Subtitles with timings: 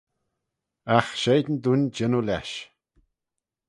[0.97, 2.55] Agh sheign dooin jannoo lesh.